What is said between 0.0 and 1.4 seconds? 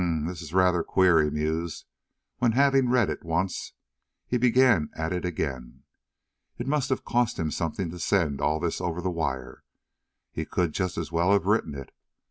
"Hum, this is rather queer," he